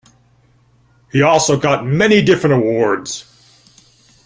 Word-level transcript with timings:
He 1.11 1.21
also 1.21 1.59
got 1.59 1.85
many 1.85 2.23
different 2.23 2.55
awards. 2.55 3.23